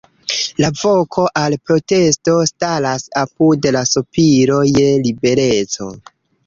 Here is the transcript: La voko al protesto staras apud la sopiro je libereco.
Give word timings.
La 0.63 0.69
voko 0.83 1.25
al 1.41 1.57
protesto 1.69 2.35
staras 2.53 3.07
apud 3.25 3.69
la 3.79 3.87
sopiro 3.93 4.61
je 4.75 4.93
libereco. 5.09 5.97